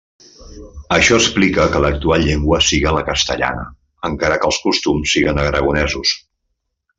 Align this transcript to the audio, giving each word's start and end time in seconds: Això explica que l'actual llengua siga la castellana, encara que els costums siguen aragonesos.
Això 0.95 1.17
explica 1.17 1.65
que 1.75 1.81
l'actual 1.83 2.25
llengua 2.29 2.61
siga 2.69 2.93
la 2.95 3.03
castellana, 3.11 3.67
encara 4.11 4.41
que 4.43 4.49
els 4.53 4.59
costums 4.65 5.15
siguen 5.17 5.43
aragonesos. 5.45 6.17